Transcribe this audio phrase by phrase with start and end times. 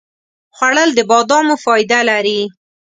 [0.55, 2.39] خوړل د بادامو فایده لري